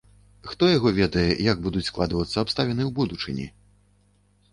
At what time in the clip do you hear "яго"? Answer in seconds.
0.77-0.89